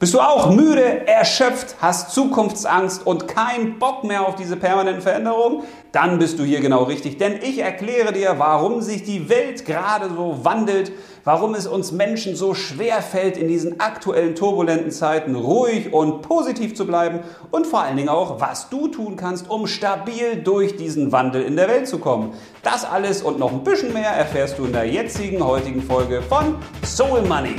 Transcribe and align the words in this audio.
Bist 0.00 0.14
du 0.14 0.20
auch 0.20 0.54
müde, 0.54 1.08
erschöpft, 1.08 1.74
hast 1.80 2.12
Zukunftsangst 2.12 3.04
und 3.04 3.26
keinen 3.26 3.80
Bock 3.80 4.04
mehr 4.04 4.28
auf 4.28 4.36
diese 4.36 4.54
permanenten 4.54 5.02
Veränderungen? 5.02 5.64
Dann 5.90 6.20
bist 6.20 6.38
du 6.38 6.44
hier 6.44 6.60
genau 6.60 6.84
richtig, 6.84 7.18
denn 7.18 7.40
ich 7.42 7.58
erkläre 7.58 8.12
dir, 8.12 8.36
warum 8.38 8.80
sich 8.80 9.02
die 9.02 9.28
Welt 9.28 9.64
gerade 9.64 10.08
so 10.08 10.44
wandelt, 10.44 10.92
warum 11.24 11.56
es 11.56 11.66
uns 11.66 11.90
Menschen 11.90 12.36
so 12.36 12.54
schwer 12.54 13.02
fällt, 13.02 13.36
in 13.36 13.48
diesen 13.48 13.80
aktuellen 13.80 14.36
turbulenten 14.36 14.92
Zeiten 14.92 15.34
ruhig 15.34 15.92
und 15.92 16.22
positiv 16.22 16.76
zu 16.76 16.86
bleiben 16.86 17.18
und 17.50 17.66
vor 17.66 17.80
allen 17.80 17.96
Dingen 17.96 18.08
auch, 18.08 18.40
was 18.40 18.70
du 18.70 18.86
tun 18.86 19.16
kannst, 19.16 19.50
um 19.50 19.66
stabil 19.66 20.36
durch 20.44 20.76
diesen 20.76 21.10
Wandel 21.10 21.42
in 21.42 21.56
der 21.56 21.66
Welt 21.66 21.88
zu 21.88 21.98
kommen. 21.98 22.34
Das 22.62 22.84
alles 22.84 23.20
und 23.20 23.40
noch 23.40 23.50
ein 23.50 23.64
bisschen 23.64 23.92
mehr 23.92 24.10
erfährst 24.10 24.60
du 24.60 24.66
in 24.66 24.72
der 24.72 24.84
jetzigen, 24.84 25.44
heutigen 25.44 25.82
Folge 25.82 26.22
von 26.22 26.54
Soul 26.84 27.22
Money. 27.22 27.56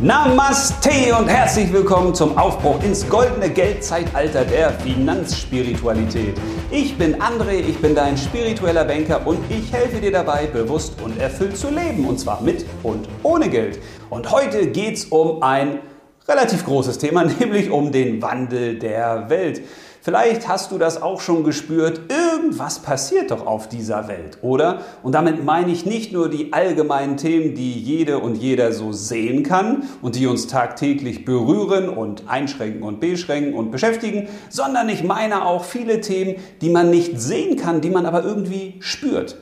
Namaste 0.00 1.12
und 1.18 1.26
herzlich 1.26 1.72
willkommen 1.72 2.14
zum 2.14 2.38
Aufbruch 2.38 2.80
ins 2.84 3.08
goldene 3.08 3.50
Geldzeitalter 3.50 4.44
der 4.44 4.70
Finanzspiritualität. 4.70 6.36
Ich 6.70 6.96
bin 6.96 7.20
André, 7.20 7.54
ich 7.54 7.80
bin 7.80 7.96
dein 7.96 8.16
spiritueller 8.16 8.84
Banker 8.84 9.26
und 9.26 9.40
ich 9.50 9.72
helfe 9.72 10.00
dir 10.00 10.12
dabei, 10.12 10.46
bewusst 10.46 11.02
und 11.02 11.18
erfüllt 11.18 11.56
zu 11.56 11.70
leben 11.70 12.06
und 12.06 12.20
zwar 12.20 12.40
mit 12.42 12.64
und 12.84 13.08
ohne 13.24 13.48
Geld. 13.48 13.80
Und 14.08 14.30
heute 14.30 14.68
geht 14.68 14.98
es 14.98 15.06
um 15.06 15.42
ein 15.42 15.80
relativ 16.28 16.64
großes 16.64 16.98
Thema, 16.98 17.24
nämlich 17.40 17.68
um 17.68 17.90
den 17.90 18.22
Wandel 18.22 18.78
der 18.78 19.28
Welt. 19.28 19.62
Vielleicht 20.08 20.48
hast 20.48 20.72
du 20.72 20.78
das 20.78 21.02
auch 21.02 21.20
schon 21.20 21.44
gespürt, 21.44 22.00
irgendwas 22.08 22.78
passiert 22.78 23.30
doch 23.30 23.46
auf 23.46 23.68
dieser 23.68 24.08
Welt, 24.08 24.38
oder? 24.40 24.80
Und 25.02 25.14
damit 25.14 25.44
meine 25.44 25.70
ich 25.70 25.84
nicht 25.84 26.14
nur 26.14 26.30
die 26.30 26.54
allgemeinen 26.54 27.18
Themen, 27.18 27.54
die 27.54 27.78
jede 27.78 28.18
und 28.18 28.36
jeder 28.36 28.72
so 28.72 28.94
sehen 28.94 29.42
kann 29.42 29.82
und 30.00 30.16
die 30.16 30.26
uns 30.26 30.46
tagtäglich 30.46 31.26
berühren 31.26 31.90
und 31.90 32.22
einschränken 32.26 32.84
und 32.84 33.00
beschränken 33.00 33.52
und 33.52 33.70
beschäftigen, 33.70 34.28
sondern 34.48 34.88
ich 34.88 35.04
meine 35.04 35.44
auch 35.44 35.64
viele 35.64 36.00
Themen, 36.00 36.36
die 36.62 36.70
man 36.70 36.88
nicht 36.88 37.20
sehen 37.20 37.58
kann, 37.58 37.82
die 37.82 37.90
man 37.90 38.06
aber 38.06 38.24
irgendwie 38.24 38.76
spürt. 38.80 39.36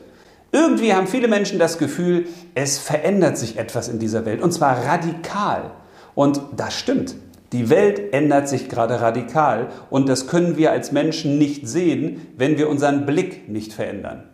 Irgendwie 0.50 0.94
haben 0.94 1.06
viele 1.06 1.28
Menschen 1.28 1.60
das 1.60 1.78
Gefühl, 1.78 2.26
es 2.56 2.80
verändert 2.80 3.38
sich 3.38 3.56
etwas 3.56 3.86
in 3.86 4.00
dieser 4.00 4.26
Welt 4.26 4.42
und 4.42 4.50
zwar 4.50 4.84
radikal. 4.84 5.70
Und 6.16 6.40
das 6.56 6.74
stimmt. 6.74 7.14
Die 7.52 7.70
Welt 7.70 8.12
ändert 8.12 8.48
sich 8.48 8.68
gerade 8.68 9.00
radikal 9.00 9.68
und 9.88 10.08
das 10.08 10.26
können 10.26 10.56
wir 10.56 10.72
als 10.72 10.90
Menschen 10.90 11.38
nicht 11.38 11.68
sehen, 11.68 12.26
wenn 12.36 12.58
wir 12.58 12.68
unseren 12.68 13.06
Blick 13.06 13.48
nicht 13.48 13.72
verändern. 13.72 14.24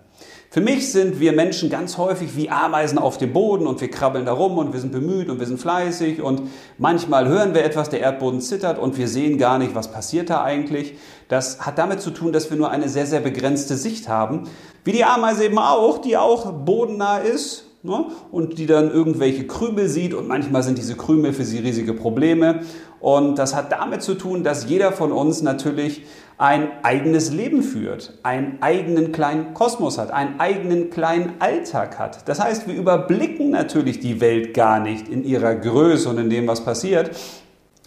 Für 0.52 0.60
mich 0.60 0.92
sind 0.92 1.18
wir 1.18 1.32
Menschen 1.32 1.70
ganz 1.70 1.96
häufig 1.96 2.36
wie 2.36 2.50
Ameisen 2.50 2.98
auf 2.98 3.16
dem 3.16 3.32
Boden 3.32 3.66
und 3.66 3.80
wir 3.80 3.90
krabbeln 3.90 4.26
da 4.26 4.32
rum 4.32 4.58
und 4.58 4.74
wir 4.74 4.80
sind 4.80 4.92
bemüht 4.92 5.30
und 5.30 5.40
wir 5.40 5.46
sind 5.46 5.58
fleißig 5.58 6.20
und 6.20 6.42
manchmal 6.76 7.26
hören 7.26 7.54
wir 7.54 7.64
etwas, 7.64 7.88
der 7.88 8.00
Erdboden 8.00 8.42
zittert 8.42 8.78
und 8.78 8.98
wir 8.98 9.08
sehen 9.08 9.38
gar 9.38 9.58
nicht, 9.58 9.74
was 9.74 9.90
passiert 9.90 10.28
da 10.28 10.42
eigentlich. 10.42 10.98
Das 11.28 11.62
hat 11.62 11.78
damit 11.78 12.02
zu 12.02 12.10
tun, 12.10 12.32
dass 12.32 12.50
wir 12.50 12.58
nur 12.58 12.70
eine 12.70 12.90
sehr, 12.90 13.06
sehr 13.06 13.20
begrenzte 13.20 13.76
Sicht 13.76 14.10
haben. 14.10 14.42
Wie 14.84 14.92
die 14.92 15.04
Ameise 15.04 15.46
eben 15.46 15.58
auch, 15.58 15.96
die 15.96 16.18
auch 16.18 16.52
bodennah 16.52 17.16
ist 17.18 17.71
ne? 17.82 18.06
und 18.30 18.58
die 18.58 18.66
dann 18.66 18.90
irgendwelche 18.90 19.46
Krümel 19.46 19.88
sieht 19.88 20.14
und 20.14 20.28
manchmal 20.28 20.62
sind 20.62 20.78
diese 20.78 20.96
Krümel 20.96 21.32
für 21.32 21.44
sie 21.44 21.58
riesige 21.58 21.94
Probleme. 21.94 22.60
Und 23.00 23.38
das 23.38 23.54
hat 23.54 23.72
damit 23.72 24.02
zu 24.02 24.14
tun, 24.14 24.44
dass 24.44 24.68
jeder 24.68 24.92
von 24.92 25.10
uns 25.10 25.42
natürlich 25.42 26.02
ein 26.38 26.68
eigenes 26.82 27.32
Leben 27.32 27.62
führt, 27.62 28.18
einen 28.22 28.58
eigenen 28.60 29.12
kleinen 29.12 29.54
Kosmos 29.54 29.98
hat, 29.98 30.10
einen 30.10 30.40
eigenen 30.40 30.90
kleinen 30.90 31.34
Alltag 31.40 31.98
hat. 31.98 32.28
Das 32.28 32.40
heißt, 32.40 32.66
wir 32.66 32.74
überblicken 32.74 33.50
natürlich 33.50 34.00
die 34.00 34.20
Welt 34.20 34.54
gar 34.54 34.80
nicht 34.80 35.08
in 35.08 35.24
ihrer 35.24 35.54
Größe 35.54 36.08
und 36.08 36.18
in 36.18 36.30
dem, 36.30 36.48
was 36.48 36.64
passiert, 36.64 37.10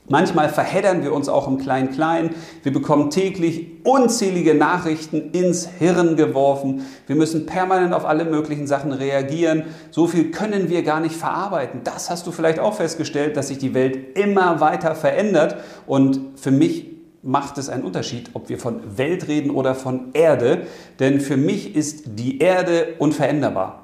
Manchmal 0.08 0.50
verheddern 0.50 1.02
wir 1.04 1.14
uns 1.14 1.30
auch 1.30 1.48
im 1.48 1.58
Klein-Klein. 1.58 2.36
Wir 2.62 2.72
bekommen 2.72 3.10
täglich 3.10 3.68
unzählige 3.84 4.54
Nachrichten 4.54 5.32
ins 5.32 5.68
Hirn 5.68 6.16
geworfen. 6.16 6.86
Wir 7.08 7.16
müssen 7.16 7.48
permanent 7.48 7.92
auf 7.92 8.06
alle 8.06 8.26
möglichen 8.26 8.68
Sachen 8.68 8.92
reagieren. 8.92 9.64
So 9.90 10.06
viel 10.06 10.30
können 10.30 10.70
wir 10.70 10.84
gar 10.84 11.00
nicht 11.00 11.16
verarbeiten. 11.16 11.82
Das 11.84 12.12
hast 12.12 12.28
du 12.28 12.32
vielleicht 12.32 12.60
auch 12.60 12.76
festgestellt, 12.76 13.36
dass 13.36 13.48
sich 13.48 13.58
die 13.58 13.74
Welt 13.74 14.16
immer 14.16 14.60
weiter 14.60 14.94
verändert. 14.94 15.58
Und 15.88 16.20
für 16.36 16.52
mich 16.52 16.86
macht 17.24 17.58
es 17.58 17.70
einen 17.70 17.84
Unterschied, 17.84 18.30
ob 18.34 18.50
wir 18.50 18.60
von 18.60 18.98
Welt 19.00 19.28
reden 19.28 19.50
oder 19.50 19.74
von 19.74 20.12
Erde. 20.14 20.68
Denn 21.00 21.20
für 21.20 21.38
mich 21.38 21.76
ist 21.76 22.04
die 22.20 22.38
Erde 22.38 22.90
unveränderbar. 23.00 23.82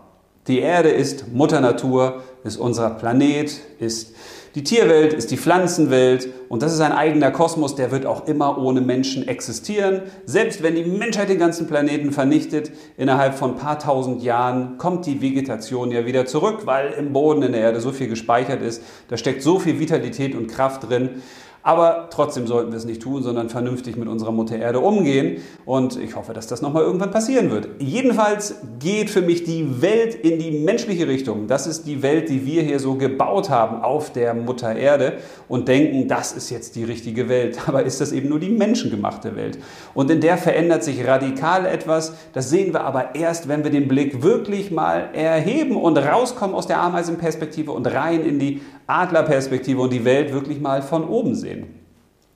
Die 0.48 0.60
Erde 0.60 0.90
ist 0.90 1.34
Mutter 1.34 1.62
Natur, 1.62 2.22
ist 2.44 2.58
unser 2.58 2.92
Planet, 2.92 3.60
ist 3.80 4.16
die 4.56 4.64
Tierwelt 4.64 5.14
ist 5.14 5.32
die 5.32 5.38
Pflanzenwelt 5.38 6.28
und 6.50 6.62
das 6.62 6.74
ist 6.74 6.82
ein 6.82 6.92
eigener 6.92 7.32
Kosmos, 7.32 7.76
der 7.76 7.92
wird 7.92 8.06
auch 8.06 8.28
immer 8.28 8.58
ohne 8.58 8.82
Menschen 8.82 9.26
existieren. 9.28 10.02
Selbst 10.26 10.62
wenn 10.62 10.76
die 10.76 10.84
Menschheit 10.84 11.30
den 11.30 11.40
ganzen 11.40 11.68
Planeten 11.68 12.12
vernichtet, 12.12 12.72
innerhalb 12.98 13.36
von 13.36 13.52
ein 13.52 13.58
paar 13.58 13.80
tausend 13.80 14.22
Jahren 14.24 14.78
kommt 14.78 15.06
die 15.06 15.22
Vegetation 15.22 15.92
ja 15.92 16.06
wieder 16.06 16.26
zurück, 16.26 16.66
weil 16.66 16.92
im 16.92 17.14
Boden 17.14 17.44
in 17.44 17.54
der 17.54 17.62
Erde 17.62 17.80
so 17.80 17.94
viel 17.94 18.08
gespeichert 18.08 18.62
ist. 18.62 18.84
Da 19.08 19.16
steckt 19.16 19.42
so 19.42 19.58
viel 19.58 19.80
Vitalität 19.80 20.36
und 20.36 20.48
Kraft 20.48 20.90
drin. 20.90 21.22
Aber 21.64 22.08
trotzdem 22.12 22.48
sollten 22.48 22.72
wir 22.72 22.78
es 22.78 22.86
nicht 22.86 23.02
tun, 23.02 23.22
sondern 23.22 23.50
vernünftig 23.50 23.96
mit 23.96 24.08
unserer 24.08 24.32
Mutter 24.32 24.58
Erde 24.58 24.80
umgehen. 24.80 25.42
Und 25.66 25.98
ich 26.02 26.16
hoffe, 26.16 26.34
dass 26.34 26.48
das 26.48 26.62
nochmal 26.62 26.84
irgendwann 26.84 27.12
passieren 27.12 27.52
wird. 27.52 27.70
Jedenfalls 27.80 28.56
geht 28.80 29.10
für 29.10 29.22
mich 29.22 29.44
die 29.44 29.82
Welt 29.82 30.16
in 30.16 30.40
die 30.40 30.52
menschliche 30.52 31.08
Richtung. 31.08 31.48
Das 31.48 31.68
ist 31.68 31.86
die 31.86 32.02
Welt, 32.02 32.30
die 32.30 32.46
wir 32.46 32.64
hier 32.64 32.80
so 32.80 32.96
gebaut 32.96 33.50
haben 33.50 33.84
auf 33.84 34.12
der 34.12 34.34
Mutter 34.34 34.76
Erde 34.76 35.18
und 35.48 35.68
denken, 35.68 36.08
das 36.08 36.32
ist 36.32 36.50
jetzt 36.50 36.76
die 36.76 36.84
richtige 36.84 37.30
Welt. 37.30 37.60
Aber 37.68 37.84
ist 37.84 38.02
das 38.02 38.12
eben 38.12 38.30
nur 38.30 38.40
die 38.40 38.50
menschengemachte 38.50 39.36
Welt? 39.36 39.60
Und 39.94 40.10
in 40.10 40.22
der 40.22 40.38
verändert 40.38 40.84
sich 40.84 41.06
radikal 41.06 41.66
etwas. 41.66 42.14
Das 42.34 42.50
sehen 42.50 42.74
wir 42.74 42.82
aber 42.82 43.16
erst, 43.16 43.48
wenn 43.48 43.64
wir 43.64 43.72
den 43.72 43.88
Blick 43.88 44.24
wirklich 44.24 44.72
mal 44.72 45.10
erheben 45.14 45.76
und 45.76 45.98
rauskommen 45.98 46.56
aus 46.56 46.68
der 46.68 46.80
Ameisenperspektive 46.82 47.72
und 47.72 47.86
rein 47.88 48.24
in 48.26 48.40
die 48.40 48.62
Adlerperspektive 48.92 49.82
und 49.82 49.92
die 49.92 50.06
Welt 50.06 50.34
wirklich 50.34 50.60
mal 50.60 50.82
von 50.82 51.08
oben 51.08 51.36
sehen. 51.36 51.68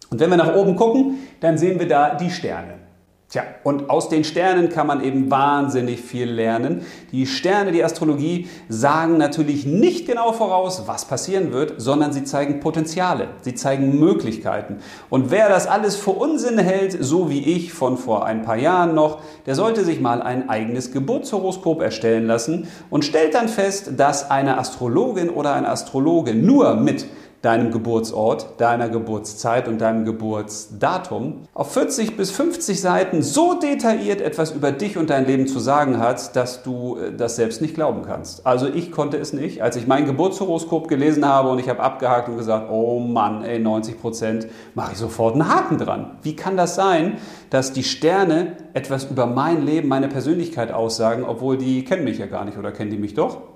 Und 0.09 0.19
wenn 0.19 0.29
wir 0.29 0.37
nach 0.37 0.55
oben 0.55 0.75
gucken, 0.75 1.19
dann 1.39 1.57
sehen 1.57 1.79
wir 1.79 1.87
da 1.87 2.15
die 2.15 2.29
Sterne. 2.29 2.84
Tja, 3.35 3.43
und 3.65 3.89
aus 3.89 4.07
den 4.07 4.23
Sternen 4.23 4.69
kann 4.69 4.87
man 4.87 5.03
eben 5.03 5.29
wahnsinnig 5.29 5.99
viel 5.99 6.31
lernen. 6.31 6.85
Die 7.11 7.25
Sterne, 7.25 7.73
die 7.73 7.83
Astrologie, 7.83 8.47
sagen 8.69 9.17
natürlich 9.17 9.65
nicht 9.65 10.07
genau 10.07 10.31
voraus, 10.31 10.83
was 10.85 11.03
passieren 11.03 11.51
wird, 11.51 11.73
sondern 11.75 12.13
sie 12.13 12.23
zeigen 12.23 12.61
Potenziale, 12.61 13.27
sie 13.41 13.53
zeigen 13.53 13.99
Möglichkeiten. 13.99 14.77
Und 15.09 15.31
wer 15.31 15.49
das 15.49 15.67
alles 15.67 15.97
für 15.97 16.11
Unsinn 16.11 16.57
hält, 16.57 16.95
so 17.03 17.29
wie 17.29 17.43
ich 17.43 17.73
von 17.73 17.97
vor 17.97 18.25
ein 18.25 18.43
paar 18.43 18.55
Jahren 18.55 18.95
noch, 18.95 19.19
der 19.45 19.55
sollte 19.55 19.83
sich 19.83 19.99
mal 19.99 20.21
ein 20.21 20.47
eigenes 20.47 20.93
Geburtshoroskop 20.93 21.81
erstellen 21.81 22.27
lassen 22.27 22.69
und 22.89 23.03
stellt 23.03 23.33
dann 23.33 23.49
fest, 23.49 23.95
dass 23.97 24.31
eine 24.31 24.57
Astrologin 24.57 25.29
oder 25.29 25.55
ein 25.55 25.65
Astrologe 25.65 26.33
nur 26.33 26.75
mit 26.75 27.05
deinem 27.45 27.71
Geburtsort, 27.71 28.59
deiner 28.59 28.89
Geburtszeit 28.89 29.67
und 29.67 29.79
deinem 29.79 30.03
Geburtsdatum 30.03 31.43
auf 31.53 31.73
40 31.73 32.17
bis 32.17 32.31
50 32.31 32.81
Seiten 32.81 33.21
so 33.21 33.53
detailliert 33.53 34.19
etwas 34.19 34.51
über 34.51 34.71
dich 34.71 34.97
und 34.97 35.11
dein 35.11 35.27
Leben 35.27 35.45
zu 35.45 35.59
sagen 35.59 35.99
hat, 35.99 36.35
dass 36.35 36.63
du 36.63 36.97
äh, 36.97 37.13
das 37.15 37.35
selbst 37.35 37.61
nicht 37.61 37.75
glauben 37.75 38.01
kannst. 38.01 38.47
Also 38.47 38.67
ich 38.67 38.91
konnte 38.91 39.17
es 39.17 39.31
nicht. 39.31 39.61
Als 39.61 39.75
ich 39.75 39.85
mein 39.85 40.05
Geburtshoroskop 40.05 40.87
gelesen 40.87 41.25
habe 41.25 41.49
und 41.49 41.59
ich 41.59 41.69
habe 41.69 41.81
abgehakt 41.81 42.29
und 42.29 42.37
gesagt, 42.37 42.71
oh 42.71 42.99
Mann, 42.99 43.43
ey, 43.43 43.59
90 43.59 44.01
Prozent, 44.01 44.47
mache 44.73 44.93
ich 44.93 44.97
sofort 44.97 45.35
einen 45.35 45.47
Haken 45.47 45.77
dran. 45.77 46.17
Wie 46.23 46.35
kann 46.35 46.57
das 46.57 46.73
sein, 46.73 47.17
dass 47.51 47.73
die 47.73 47.83
Sterne 47.83 48.57
etwas 48.73 49.05
über 49.05 49.27
mein 49.27 49.63
Leben, 49.63 49.87
meine 49.87 50.07
Persönlichkeit 50.07 50.71
aussagen, 50.71 51.23
obwohl 51.23 51.57
die 51.57 51.85
kennen 51.85 52.05
mich 52.05 52.17
ja 52.17 52.25
gar 52.25 52.43
nicht 52.43 52.57
oder 52.57 52.71
kennen 52.71 52.89
die 52.89 52.97
mich 52.97 53.13
doch? 53.13 53.54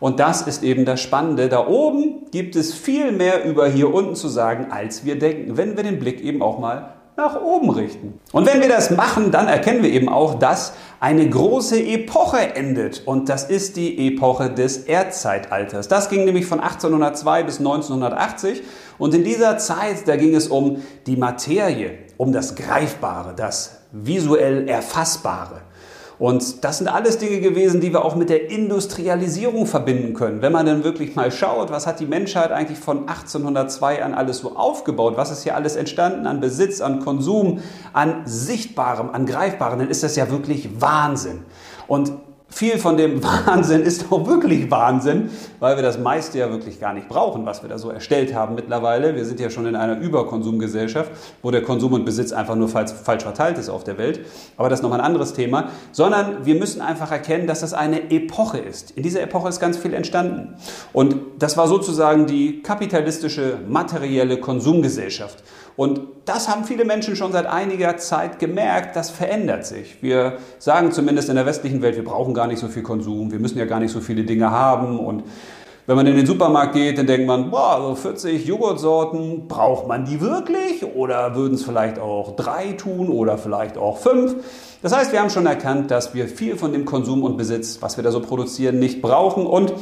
Und 0.00 0.20
das 0.20 0.42
ist 0.42 0.62
eben 0.62 0.84
das 0.84 1.00
Spannende. 1.00 1.48
Da 1.48 1.66
oben 1.66 2.30
gibt 2.30 2.56
es 2.56 2.74
viel 2.74 3.12
mehr 3.12 3.44
über 3.44 3.68
hier 3.68 3.92
unten 3.92 4.14
zu 4.14 4.28
sagen, 4.28 4.68
als 4.70 5.04
wir 5.04 5.18
denken, 5.18 5.56
wenn 5.56 5.76
wir 5.76 5.84
den 5.84 5.98
Blick 5.98 6.20
eben 6.20 6.42
auch 6.42 6.58
mal 6.58 6.96
nach 7.16 7.40
oben 7.40 7.70
richten. 7.70 8.20
Und 8.32 8.46
wenn 8.46 8.60
wir 8.60 8.68
das 8.68 8.90
machen, 8.90 9.30
dann 9.30 9.48
erkennen 9.48 9.82
wir 9.82 9.90
eben 9.90 10.08
auch, 10.08 10.38
dass 10.38 10.74
eine 11.00 11.28
große 11.28 11.82
Epoche 11.82 12.54
endet. 12.54 13.06
Und 13.06 13.30
das 13.30 13.44
ist 13.44 13.76
die 13.76 14.08
Epoche 14.08 14.50
des 14.50 14.78
Erdzeitalters. 14.78 15.88
Das 15.88 16.10
ging 16.10 16.26
nämlich 16.26 16.44
von 16.44 16.60
1802 16.60 17.42
bis 17.44 17.58
1980. 17.58 18.62
Und 18.98 19.14
in 19.14 19.24
dieser 19.24 19.56
Zeit, 19.56 20.06
da 20.06 20.16
ging 20.16 20.34
es 20.34 20.48
um 20.48 20.82
die 21.06 21.16
Materie, 21.16 21.98
um 22.18 22.32
das 22.32 22.54
Greifbare, 22.54 23.34
das 23.34 23.80
visuell 23.92 24.68
Erfassbare. 24.68 25.62
Und 26.18 26.64
das 26.64 26.78
sind 26.78 26.88
alles 26.88 27.18
Dinge 27.18 27.40
gewesen, 27.40 27.80
die 27.80 27.92
wir 27.92 28.04
auch 28.04 28.16
mit 28.16 28.30
der 28.30 28.50
Industrialisierung 28.50 29.66
verbinden 29.66 30.14
können. 30.14 30.40
Wenn 30.40 30.52
man 30.52 30.64
dann 30.64 30.82
wirklich 30.82 31.14
mal 31.14 31.30
schaut, 31.30 31.70
was 31.70 31.86
hat 31.86 32.00
die 32.00 32.06
Menschheit 32.06 32.52
eigentlich 32.52 32.78
von 32.78 33.00
1802 33.00 34.02
an 34.02 34.14
alles 34.14 34.38
so 34.38 34.56
aufgebaut, 34.56 35.14
was 35.16 35.30
ist 35.30 35.42
hier 35.42 35.54
alles 35.54 35.76
entstanden 35.76 36.26
an 36.26 36.40
Besitz, 36.40 36.80
an 36.80 37.00
Konsum, 37.00 37.60
an 37.92 38.22
Sichtbarem, 38.24 39.10
an 39.10 39.26
Greifbarem, 39.26 39.80
dann 39.80 39.90
ist 39.90 40.02
das 40.02 40.16
ja 40.16 40.30
wirklich 40.30 40.80
Wahnsinn. 40.80 41.40
Und 41.86 42.12
viel 42.48 42.78
von 42.78 42.96
dem 42.96 43.22
Wahnsinn 43.46 43.82
ist 43.82 44.10
auch 44.10 44.26
wirklich 44.26 44.70
Wahnsinn, 44.70 45.30
weil 45.60 45.76
wir 45.76 45.82
das 45.82 45.98
meiste 45.98 46.38
ja 46.38 46.50
wirklich 46.50 46.80
gar 46.80 46.94
nicht 46.94 47.08
brauchen, 47.08 47.44
was 47.44 47.62
wir 47.62 47.68
da 47.68 47.78
so 47.78 47.90
erstellt 47.90 48.34
haben 48.34 48.54
mittlerweile. 48.54 49.14
Wir 49.14 49.24
sind 49.24 49.40
ja 49.40 49.50
schon 49.50 49.66
in 49.66 49.76
einer 49.76 49.98
Überkonsumgesellschaft, 49.98 51.10
wo 51.42 51.50
der 51.50 51.62
Konsum 51.62 51.92
und 51.92 52.04
Besitz 52.04 52.32
einfach 52.32 52.54
nur 52.54 52.68
falsch, 52.68 52.92
falsch 52.92 53.24
verteilt 53.24 53.58
ist 53.58 53.68
auf 53.68 53.84
der 53.84 53.98
Welt. 53.98 54.20
Aber 54.56 54.68
das 54.68 54.78
ist 54.78 54.82
nochmal 54.82 55.00
ein 55.00 55.06
anderes 55.06 55.34
Thema. 55.34 55.70
Sondern 55.92 56.46
wir 56.46 56.54
müssen 56.54 56.80
einfach 56.80 57.10
erkennen, 57.10 57.46
dass 57.46 57.60
das 57.60 57.74
eine 57.74 58.10
Epoche 58.10 58.58
ist. 58.58 58.92
In 58.92 59.02
dieser 59.02 59.22
Epoche 59.22 59.48
ist 59.48 59.60
ganz 59.60 59.76
viel 59.76 59.92
entstanden. 59.92 60.54
Und 60.96 61.14
das 61.38 61.58
war 61.58 61.68
sozusagen 61.68 62.24
die 62.24 62.62
kapitalistische, 62.62 63.58
materielle 63.68 64.38
Konsumgesellschaft. 64.38 65.44
Und 65.76 66.00
das 66.24 66.48
haben 66.48 66.64
viele 66.64 66.86
Menschen 66.86 67.16
schon 67.16 67.32
seit 67.32 67.44
einiger 67.44 67.98
Zeit 67.98 68.38
gemerkt, 68.38 68.96
das 68.96 69.10
verändert 69.10 69.66
sich. 69.66 70.02
Wir 70.02 70.38
sagen 70.58 70.92
zumindest 70.92 71.28
in 71.28 71.34
der 71.34 71.44
westlichen 71.44 71.82
Welt, 71.82 71.96
wir 71.96 72.04
brauchen 72.04 72.32
gar 72.32 72.46
nicht 72.46 72.60
so 72.60 72.68
viel 72.68 72.82
Konsum, 72.82 73.30
wir 73.30 73.38
müssen 73.38 73.58
ja 73.58 73.66
gar 73.66 73.78
nicht 73.78 73.92
so 73.92 74.00
viele 74.00 74.24
Dinge 74.24 74.50
haben 74.50 74.98
und 74.98 75.24
wenn 75.84 75.96
man 75.96 76.06
in 76.06 76.16
den 76.16 76.24
Supermarkt 76.24 76.72
geht, 76.72 76.96
dann 76.96 77.06
denkt 77.06 77.26
man, 77.26 77.50
boah, 77.50 77.78
so 77.80 77.94
40 77.94 78.46
Joghurtsorten, 78.46 79.48
braucht 79.48 79.86
man 79.86 80.06
die 80.06 80.22
wirklich? 80.22 80.82
Oder 80.82 81.36
würden 81.36 81.54
es 81.54 81.62
vielleicht 81.62 81.98
auch 81.98 82.34
drei 82.36 82.72
tun 82.72 83.10
oder 83.10 83.36
vielleicht 83.36 83.76
auch 83.76 83.98
fünf? 83.98 84.34
Das 84.80 84.96
heißt, 84.96 85.12
wir 85.12 85.20
haben 85.20 85.30
schon 85.30 85.46
erkannt, 85.46 85.90
dass 85.90 86.14
wir 86.14 86.26
viel 86.26 86.56
von 86.56 86.72
dem 86.72 86.86
Konsum 86.86 87.22
und 87.22 87.36
Besitz, 87.36 87.82
was 87.82 87.98
wir 87.98 88.02
da 88.02 88.10
so 88.10 88.20
produzieren, 88.20 88.78
nicht 88.78 89.00
brauchen 89.02 89.46
und 89.46 89.74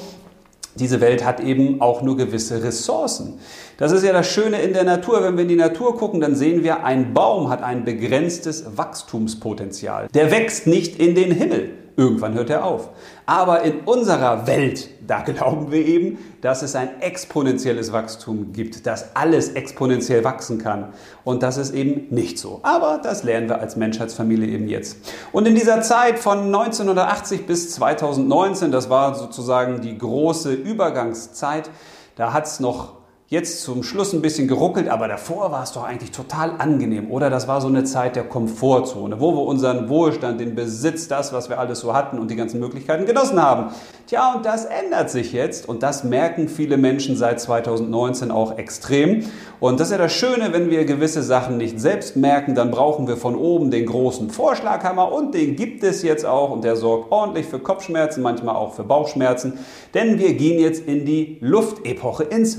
diese 0.76 1.00
Welt 1.00 1.24
hat 1.24 1.40
eben 1.40 1.80
auch 1.80 2.02
nur 2.02 2.16
gewisse 2.16 2.62
Ressourcen. 2.62 3.34
Das 3.76 3.92
ist 3.92 4.04
ja 4.04 4.12
das 4.12 4.26
Schöne 4.28 4.60
in 4.62 4.72
der 4.72 4.84
Natur. 4.84 5.22
Wenn 5.22 5.36
wir 5.36 5.42
in 5.42 5.48
die 5.48 5.56
Natur 5.56 5.96
gucken, 5.96 6.20
dann 6.20 6.34
sehen 6.34 6.64
wir, 6.64 6.84
ein 6.84 7.14
Baum 7.14 7.48
hat 7.48 7.62
ein 7.62 7.84
begrenztes 7.84 8.76
Wachstumspotenzial. 8.76 10.08
Der 10.14 10.30
wächst 10.30 10.66
nicht 10.66 10.98
in 10.98 11.14
den 11.14 11.30
Himmel. 11.30 11.83
Irgendwann 11.96 12.35
hört 12.35 12.50
er 12.50 12.64
auf. 12.64 12.91
Aber 13.25 13.62
in 13.62 13.81
unserer 13.81 14.46
Welt, 14.49 14.88
da 15.06 15.23
glauben 15.23 15.70
wir 15.70 15.87
eben, 15.87 16.19
dass 16.41 16.62
es 16.62 16.75
ein 16.75 17.00
exponentielles 17.00 17.93
Wachstum 17.93 18.52
gibt, 18.52 18.87
dass 18.87 19.14
alles 19.14 19.50
exponentiell 19.50 20.25
wachsen 20.25 20.58
kann. 20.58 20.93
Und 21.23 21.44
das 21.44 21.56
ist 21.56 21.73
eben 21.73 22.12
nicht 22.12 22.38
so. 22.38 22.58
Aber 22.62 23.00
das 23.02 23.23
lernen 23.23 23.49
wir 23.49 23.61
als 23.61 23.76
Menschheitsfamilie 23.76 24.49
eben 24.49 24.69
jetzt. 24.69 24.96
Und 25.31 25.46
in 25.46 25.55
dieser 25.55 25.82
Zeit 25.82 26.19
von 26.19 26.46
1980 26.46 27.46
bis 27.46 27.70
2019, 27.75 28.73
das 28.73 28.91
war 28.91 29.14
sozusagen 29.14 29.81
die 29.81 29.96
große 29.96 30.52
Übergangszeit, 30.52 31.70
da 32.17 32.32
hat 32.32 32.46
es 32.46 32.58
noch 32.58 33.03
jetzt 33.28 33.62
zum 33.62 33.82
Schluss 33.82 34.12
ein 34.12 34.20
bisschen 34.20 34.48
geruckelt, 34.48 34.88
aber 34.88 35.08
davor 35.08 35.50
war 35.50 35.62
es 35.62 35.72
doch 35.72 35.82
eigentlich 35.82 36.10
total 36.10 36.52
angenehm, 36.58 37.10
oder? 37.10 37.30
Das 37.30 37.48
war 37.48 37.62
so 37.62 37.68
eine 37.68 37.84
Zeit 37.84 38.16
der 38.16 38.24
Komfortzone, 38.24 39.18
wo 39.18 39.32
wir 39.32 39.42
unseren 39.42 39.88
Wohlstand, 39.88 40.40
den 40.40 40.54
Besitz, 40.54 41.08
das, 41.08 41.32
was 41.32 41.48
wir 41.48 41.58
alles 41.58 41.80
so 41.80 41.94
hatten 41.94 42.18
und 42.18 42.30
die 42.30 42.36
ganzen 42.36 42.60
Möglichkeiten 42.60 43.06
genossen 43.06 43.42
haben. 43.42 43.72
Tja, 44.06 44.34
und 44.34 44.44
das 44.44 44.66
ändert 44.66 45.08
sich 45.08 45.32
jetzt 45.32 45.66
und 45.66 45.82
das 45.82 46.04
merken 46.04 46.48
viele 46.48 46.76
Menschen 46.76 47.16
seit 47.16 47.40
2019 47.40 48.30
auch 48.30 48.58
extrem. 48.58 49.24
Und 49.58 49.80
das 49.80 49.88
ist 49.88 49.92
ja 49.92 49.98
das 49.98 50.12
Schöne, 50.12 50.52
wenn 50.52 50.68
wir 50.68 50.84
gewisse 50.84 51.22
Sachen 51.22 51.56
nicht 51.56 51.80
selbst 51.80 52.16
merken, 52.16 52.54
dann 52.54 52.70
brauchen 52.70 53.08
wir 53.08 53.16
von 53.16 53.34
oben 53.34 53.70
den 53.70 53.86
großen 53.86 54.28
Vorschlaghammer 54.28 55.10
und 55.10 55.34
den 55.34 55.56
gibt 55.56 55.82
es 55.82 56.02
jetzt 56.02 56.26
auch 56.26 56.50
und 56.50 56.64
der 56.64 56.76
sorgt 56.76 57.10
ordentlich 57.10 57.46
für 57.46 57.58
Kopfschmerzen, 57.58 58.22
manchmal 58.22 58.56
auch 58.56 58.74
für 58.74 58.84
Bauchschmerzen, 58.84 59.58
denn 59.94 60.18
wir 60.18 60.34
gehen 60.34 60.60
jetzt 60.60 60.86
in 60.86 61.06
die 61.06 61.38
Luftepoche, 61.40 62.24
ins 62.24 62.58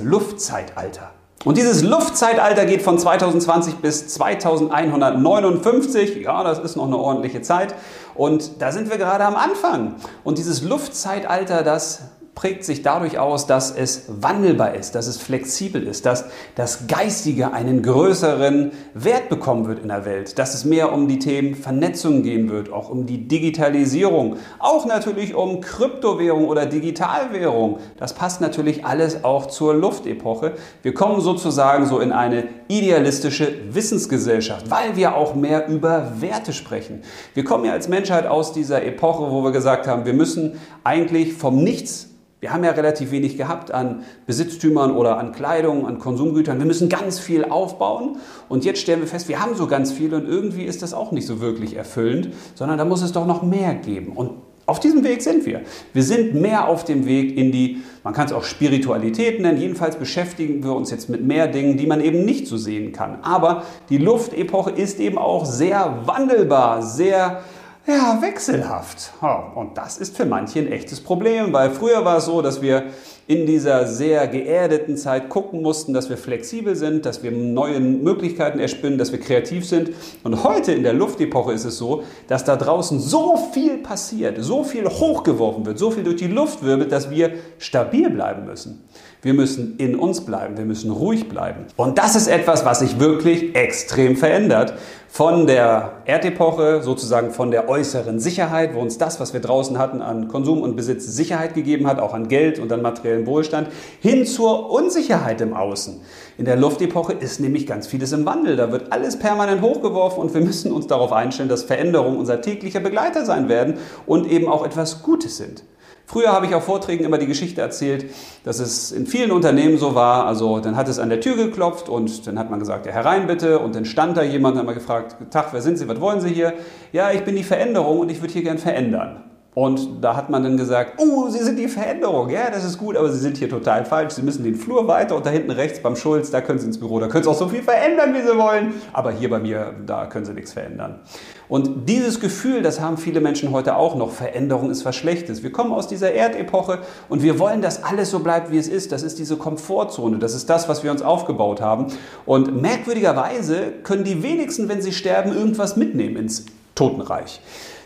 Luftzeitalter. 0.55 1.11
Und 1.43 1.57
dieses 1.57 1.83
Luftzeitalter 1.83 2.65
geht 2.65 2.81
von 2.81 2.97
2020 2.97 3.75
bis 3.75 4.07
2159. 4.07 6.23
Ja, 6.23 6.43
das 6.43 6.59
ist 6.59 6.75
noch 6.75 6.87
eine 6.87 6.97
ordentliche 6.97 7.41
Zeit. 7.41 7.75
Und 8.15 8.61
da 8.61 8.71
sind 8.71 8.89
wir 8.89 8.97
gerade 8.97 9.25
am 9.25 9.35
Anfang. 9.35 9.95
Und 10.23 10.39
dieses 10.39 10.63
Luftzeitalter, 10.63 11.61
das 11.61 12.01
prägt 12.35 12.65
sich 12.65 12.81
dadurch 12.81 13.17
aus, 13.17 13.47
dass 13.47 13.71
es 13.71 14.05
wandelbar 14.07 14.75
ist, 14.75 14.93
dass 14.93 15.07
es 15.07 15.17
flexibel 15.17 15.81
ist, 15.87 16.05
dass 16.05 16.25
das 16.55 16.87
Geistige 16.87 17.53
einen 17.53 17.81
größeren 17.81 18.71
Wert 18.93 19.29
bekommen 19.29 19.67
wird 19.67 19.79
in 19.79 19.87
der 19.87 20.05
Welt, 20.05 20.37
dass 20.37 20.53
es 20.53 20.65
mehr 20.65 20.91
um 20.91 21.07
die 21.07 21.17
Themen 21.17 21.55
Vernetzung 21.55 22.23
gehen 22.23 22.49
wird, 22.49 22.71
auch 22.71 22.89
um 22.89 23.05
die 23.05 23.29
Digitalisierung, 23.29 24.35
auch 24.59 24.85
natürlich 24.85 25.33
um 25.33 25.61
Kryptowährung 25.61 26.47
oder 26.47 26.65
Digitalwährung. 26.65 27.79
Das 27.97 28.13
passt 28.13 28.41
natürlich 28.41 28.85
alles 28.85 29.23
auch 29.23 29.45
zur 29.45 29.73
Luftepoche. 29.73 30.53
Wir 30.83 30.93
kommen 30.93 31.21
sozusagen 31.21 31.85
so 31.85 31.99
in 31.99 32.11
eine 32.11 32.49
idealistische 32.67 33.53
Wissensgesellschaft, 33.73 34.69
weil 34.69 34.97
wir 34.97 35.15
auch 35.15 35.35
mehr 35.35 35.67
über 35.67 36.11
Werte 36.19 36.51
sprechen. 36.51 37.01
Wir 37.33 37.45
kommen 37.45 37.63
ja 37.63 37.71
als 37.71 37.87
Menschheit 37.87 38.27
aus 38.27 38.51
dieser 38.51 38.83
Epoche, 38.83 39.31
wo 39.31 39.41
wir 39.41 39.51
gesagt 39.51 39.87
haben, 39.87 40.05
wir 40.05 40.13
müssen 40.13 40.59
eigentlich 40.83 41.33
vom 41.33 41.63
Nichts 41.63 42.09
wir 42.45 42.53
haben 42.53 42.63
ja 42.63 42.73
relativ 42.73 43.09
wenig 43.09 43.37
gehabt 43.37 43.71
an 43.71 44.03
Besitztümern 44.27 44.95
oder 44.95 45.17
an 45.17 45.31
Kleidung, 45.31 45.87
an 45.87 45.97
Konsumgütern. 45.97 46.59
Wir 46.59 46.67
müssen 46.67 46.89
ganz 46.89 47.17
viel 47.17 47.43
aufbauen 47.43 48.17
und 48.49 48.63
jetzt 48.63 48.81
stellen 48.81 48.99
wir 48.99 49.07
fest, 49.07 49.27
wir 49.29 49.41
haben 49.41 49.55
so 49.55 49.65
ganz 49.65 49.91
viel 49.91 50.13
und 50.13 50.27
irgendwie 50.27 50.61
ist 50.61 50.83
das 50.83 50.93
auch 50.93 51.11
nicht 51.11 51.25
so 51.25 51.41
wirklich 51.41 51.75
erfüllend, 51.75 52.29
sondern 52.53 52.77
da 52.77 52.85
muss 52.85 53.01
es 53.01 53.13
doch 53.13 53.25
noch 53.25 53.41
mehr 53.41 53.73
geben. 53.73 54.11
Und 54.13 54.29
auf 54.67 54.79
diesem 54.79 55.03
Weg 55.03 55.23
sind 55.23 55.47
wir. 55.47 55.61
Wir 55.93 56.03
sind 56.03 56.35
mehr 56.35 56.67
auf 56.67 56.83
dem 56.83 57.07
Weg 57.07 57.35
in 57.35 57.51
die, 57.51 57.81
man 58.03 58.13
kann 58.13 58.27
es 58.27 58.31
auch 58.31 58.43
Spiritualität 58.43 59.41
nennen, 59.41 59.59
jedenfalls 59.59 59.95
beschäftigen 59.95 60.63
wir 60.63 60.75
uns 60.75 60.91
jetzt 60.91 61.09
mit 61.09 61.25
mehr 61.25 61.47
Dingen, 61.47 61.77
die 61.77 61.87
man 61.87 61.99
eben 61.99 62.25
nicht 62.25 62.45
so 62.45 62.57
sehen 62.57 62.91
kann. 62.91 63.17
Aber 63.23 63.63
die 63.89 63.97
Luftepoche 63.97 64.69
ist 64.69 64.99
eben 64.99 65.17
auch 65.17 65.45
sehr 65.45 66.03
wandelbar, 66.05 66.83
sehr 66.83 67.41
ja, 67.87 68.21
wechselhaft. 68.21 69.13
Und 69.55 69.77
das 69.77 69.97
ist 69.97 70.17
für 70.17 70.25
manche 70.25 70.59
ein 70.59 70.71
echtes 70.71 71.01
Problem, 71.01 71.53
weil 71.53 71.71
früher 71.71 72.03
war 72.03 72.17
es 72.17 72.25
so, 72.25 72.41
dass 72.41 72.61
wir 72.61 72.85
in 73.27 73.47
dieser 73.47 73.87
sehr 73.87 74.27
geerdeten 74.27 74.97
Zeit 74.97 75.29
gucken 75.29 75.61
mussten, 75.63 75.93
dass 75.93 76.09
wir 76.09 76.17
flexibel 76.17 76.75
sind, 76.75 77.05
dass 77.05 77.23
wir 77.23 77.31
neue 77.31 77.79
Möglichkeiten 77.79 78.59
erspinnen, 78.59 78.99
dass 78.99 79.11
wir 79.11 79.19
kreativ 79.19 79.67
sind. 79.67 79.91
Und 80.23 80.43
heute 80.43 80.73
in 80.73 80.83
der 80.83 80.93
Luftepoche 80.93 81.53
ist 81.53 81.65
es 81.65 81.77
so, 81.77 82.03
dass 82.27 82.43
da 82.43 82.55
draußen 82.55 82.99
so 82.99 83.37
viel 83.51 83.77
passiert, 83.79 84.37
so 84.39 84.63
viel 84.63 84.87
hochgeworfen 84.87 85.65
wird, 85.65 85.79
so 85.79 85.89
viel 85.89 86.03
durch 86.03 86.17
die 86.17 86.27
Luft 86.27 86.63
wirbelt, 86.63 86.91
dass 86.91 87.09
wir 87.09 87.33
stabil 87.57 88.09
bleiben 88.11 88.45
müssen. 88.45 88.87
Wir 89.25 89.33
müssen 89.33 89.77
in 89.79 89.95
uns 89.95 90.21
bleiben, 90.21 90.55
wir 90.55 90.65
müssen 90.65 90.91
ruhig 90.91 91.27
bleiben. 91.27 91.65
Und 91.77 91.97
das 91.97 92.15
ist 92.15 92.27
etwas, 92.27 92.63
was 92.63 92.81
sich 92.81 92.99
wirklich 92.99 93.55
extrem 93.55 94.17
verändert. 94.17 94.75
Von 95.07 95.47
der 95.47 95.93
Erdepoche, 96.05 96.83
sozusagen 96.83 97.31
von 97.31 97.49
der 97.49 97.67
äußeren 97.67 98.19
Sicherheit, 98.19 98.75
wo 98.75 98.81
uns 98.81 98.99
das, 98.99 99.19
was 99.19 99.33
wir 99.33 99.39
draußen 99.39 99.79
hatten, 99.79 100.03
an 100.03 100.27
Konsum 100.27 100.61
und 100.61 100.75
Besitz 100.75 101.07
Sicherheit 101.07 101.55
gegeben 101.55 101.87
hat, 101.87 101.99
auch 101.99 102.13
an 102.13 102.27
Geld 102.27 102.59
und 102.59 102.71
an 102.71 102.83
materiellen 102.83 103.25
Wohlstand, 103.25 103.69
hin 103.99 104.27
zur 104.27 104.69
Unsicherheit 104.69 105.41
im 105.41 105.55
Außen. 105.55 106.01
In 106.37 106.45
der 106.45 106.55
Luftepoche 106.55 107.13
ist 107.13 107.39
nämlich 107.39 107.65
ganz 107.65 107.87
vieles 107.87 108.11
im 108.11 108.27
Wandel. 108.27 108.57
Da 108.57 108.71
wird 108.71 108.91
alles 108.91 109.17
permanent 109.17 109.63
hochgeworfen 109.63 110.21
und 110.21 110.35
wir 110.35 110.41
müssen 110.41 110.71
uns 110.71 110.85
darauf 110.85 111.11
einstellen, 111.11 111.49
dass 111.49 111.63
Veränderungen 111.63 112.19
unser 112.19 112.41
täglicher 112.41 112.79
Begleiter 112.79 113.25
sein 113.25 113.49
werden 113.49 113.79
und 114.05 114.29
eben 114.29 114.47
auch 114.47 114.63
etwas 114.63 115.01
Gutes 115.01 115.37
sind. 115.37 115.63
Früher 116.07 116.31
habe 116.31 116.45
ich 116.45 116.53
auf 116.53 116.65
Vorträgen 116.65 117.03
immer 117.03 117.17
die 117.17 117.25
Geschichte 117.25 117.61
erzählt, 117.61 118.05
dass 118.43 118.59
es 118.59 118.91
in 118.91 119.07
vielen 119.07 119.31
Unternehmen 119.31 119.77
so 119.77 119.95
war. 119.95 120.27
Also 120.27 120.59
dann 120.59 120.75
hat 120.75 120.87
es 120.87 120.99
an 120.99 121.09
der 121.09 121.19
Tür 121.19 121.35
geklopft 121.35 121.89
und 121.89 122.27
dann 122.27 122.37
hat 122.37 122.49
man 122.49 122.59
gesagt, 122.59 122.85
ja 122.85 122.91
herein 122.91 123.25
bitte. 123.27 123.59
Und 123.59 123.75
dann 123.75 123.85
stand 123.85 124.15
da 124.15 124.23
jemand 124.23 124.53
und 124.53 124.59
hat 124.59 124.65
mal 124.67 124.73
gefragt, 124.73 125.15
Tag, 125.31 125.47
wer 125.51 125.61
sind 125.61 125.77
Sie, 125.77 125.87
was 125.87 125.99
wollen 125.99 126.21
Sie 126.21 126.29
hier? 126.29 126.53
Ja, 126.91 127.11
ich 127.11 127.23
bin 127.23 127.35
die 127.35 127.43
Veränderung 127.43 127.99
und 127.99 128.11
ich 128.11 128.21
würde 128.21 128.33
hier 128.33 128.43
gern 128.43 128.59
verändern. 128.59 129.23
Und 129.55 130.03
da 130.03 130.17
hat 130.17 130.29
man 130.29 130.43
dann 130.43 130.57
gesagt, 130.57 130.99
oh, 130.99 131.29
Sie 131.29 131.39
sind 131.39 131.57
die 131.57 131.69
Veränderung. 131.69 132.29
Ja, 132.29 132.51
das 132.51 132.65
ist 132.65 132.77
gut, 132.77 132.97
aber 132.97 133.09
Sie 133.09 133.19
sind 133.19 133.37
hier 133.37 133.49
total 133.49 133.85
falsch. 133.85 134.13
Sie 134.13 134.21
müssen 134.21 134.43
den 134.43 134.55
Flur 134.55 134.85
weiter 134.89 135.15
und 135.15 135.25
da 135.25 135.29
hinten 135.29 135.49
rechts 135.49 135.81
beim 135.81 135.95
Schulz, 135.95 136.29
da 136.29 136.41
können 136.41 136.59
Sie 136.59 136.67
ins 136.67 136.77
Büro. 136.77 136.99
Da 136.99 137.07
können 137.07 137.23
Sie 137.23 137.29
auch 137.29 137.37
so 137.37 137.47
viel 137.47 137.63
verändern, 137.63 138.13
wie 138.13 138.21
Sie 138.21 138.37
wollen. 138.37 138.73
Aber 138.91 139.11
hier 139.11 139.29
bei 139.29 139.39
mir, 139.39 139.73
da 139.85 140.07
können 140.07 140.25
Sie 140.25 140.33
nichts 140.33 140.51
verändern. 140.51 140.99
Und 141.47 141.87
dieses 141.87 142.19
Gefühl, 142.19 142.63
das 142.63 142.81
haben 142.81 142.97
viele 142.97 143.21
Menschen 143.21 143.51
heute 143.51 143.77
auch 143.77 143.95
noch. 143.95 144.11
Veränderung 144.11 144.71
ist 144.71 144.83
was 144.83 144.97
Schlechtes. 144.97 145.41
Wir 145.41 145.53
kommen 145.53 145.71
aus 145.71 145.87
dieser 145.87 146.11
Erdepoche 146.11 146.79
und 147.07 147.23
wir 147.23 147.39
wollen, 147.39 147.61
dass 147.61 147.81
alles 147.81 148.11
so 148.11 148.19
bleibt, 148.19 148.51
wie 148.51 148.57
es 148.57 148.67
ist. 148.67 148.91
Das 148.91 149.03
ist 149.03 149.19
diese 149.19 149.37
Komfortzone. 149.37 150.17
Das 150.17 150.35
ist 150.35 150.49
das, 150.49 150.67
was 150.67 150.83
wir 150.83 150.91
uns 150.91 151.01
aufgebaut 151.01 151.61
haben. 151.61 151.87
Und 152.25 152.61
merkwürdigerweise 152.61 153.71
können 153.83 154.03
die 154.03 154.21
wenigsten, 154.21 154.67
wenn 154.67 154.81
sie 154.81 154.91
sterben, 154.91 155.33
irgendwas 155.33 155.77
mitnehmen 155.77 156.17
ins 156.17 156.45
Totenreich. 156.73 157.39